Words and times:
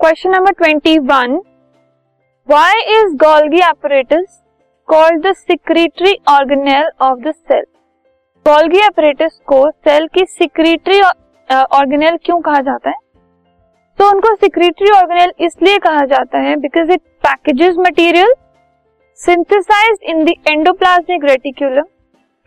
Question 0.00 0.30
number 0.30 0.52
twenty 0.58 0.98
one 0.98 1.34
why 2.48 2.80
is 2.92 3.14
Golgi 3.22 3.58
apparatus 3.62 4.40
called 4.88 5.26
the 5.26 5.32
secretory 5.36 6.12
organelle 6.28 6.88
of 7.06 7.18
the 7.24 7.32
cell 7.32 7.64
Golgi 8.46 8.78
apparatus 8.84 9.38
को 9.46 9.58
cell 9.70 10.06
की 10.14 10.24
secretory 10.28 11.00
organelle 11.50 12.16
क्यों 12.24 12.40
कहा 12.40 12.60
जाता 12.60 12.90
है? 12.90 12.94
तो 13.98 14.08
उनको 14.10 14.34
सिक्रेटरी 14.36 14.90
ऑर्गेनेल 14.90 15.32
इसलिए 15.46 15.78
कहा 15.88 16.04
जाता 16.12 16.38
है 16.38 16.54
because 16.60 16.92
it 16.92 17.00
packages 17.26 17.76
material 17.88 18.34
synthesized 19.18 20.06
in 20.10 20.24
the 20.26 20.34
endoplasmic 20.46 21.24
reticulum 21.30 21.88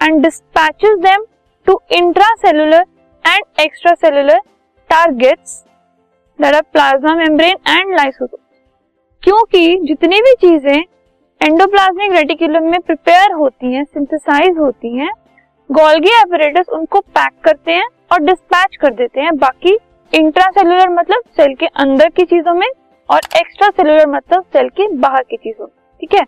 and 0.00 0.22
dispatches 0.26 1.02
them 1.02 1.26
to 1.66 1.74
intracellular 1.98 2.80
and 3.24 3.64
extracellular 3.64 4.38
targets 4.90 5.52
are 6.50 6.62
plasma 6.74 7.12
membrane 7.16 7.58
and 7.66 7.94
lysosome. 7.98 8.40
क्योंकि 9.22 9.78
जितनी 9.84 10.20
भी 10.20 10.32
चीज़ें 10.40 10.84
एंडोप्लाज्मिक 11.40 12.12
रेटिकुलम 12.12 12.70
में 12.70 12.80
प्रिपेयर 12.80 13.32
होती 13.32 13.72
हैं 13.74 13.84
सिंथेसाइज 13.84 14.58
होती 14.58 14.96
हैं 14.98 15.10
गोल्गी 15.70 16.10
एपरेटस 16.12 16.68
उनको 16.68 17.00
पैक 17.00 17.32
करते 17.44 17.72
हैं 17.72 17.86
और 18.12 18.20
डिस्पैच 18.20 18.76
कर 18.76 18.94
देते 18.94 19.20
हैं। 19.20 19.36
बाकी 19.38 19.76
इंट्रासेलुलर 20.12 20.88
मतलब 20.88 21.22
सेल 21.36 21.54
के 21.54 21.66
अंदर 21.66 22.08
की 22.08 22.24
चीज़ों 22.24 22.54
में 22.54 22.66
और 23.08 23.20
एक्स्ट्रा 23.40 23.68
सेलुलर 23.68 24.06
मतलब 24.06 24.44
सेल 24.52 24.68
के 24.68 24.88
बाहर 24.96 25.22
की 25.22 25.36
चीज़ों 25.36 25.66
में 25.66 25.74
ठीक 26.00 26.14
है? 26.14 26.24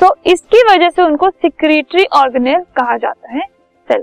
सो 0.00 0.06
so, 0.06 0.12
इसकी 0.26 0.62
वजह 0.70 0.90
से 0.90 1.02
उनको 1.02 1.30
सिक्रेटरी 1.30 2.04
ऑर्गेनेल 2.16 2.60
कहा 2.76 2.96
जाता 2.96 3.32
है 3.32 3.42
cell 3.88 4.02